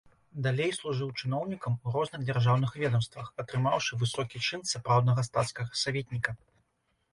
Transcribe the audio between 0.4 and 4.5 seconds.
Далей служыў чыноўнікам у розных дзяржаўных ведамствах, атрымаўшы высокі